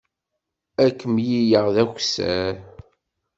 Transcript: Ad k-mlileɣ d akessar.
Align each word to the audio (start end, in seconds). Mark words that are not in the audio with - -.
Ad 0.83 0.91
k-mlileɣ 0.99 1.65
d 1.75 1.77
akessar. 1.83 2.55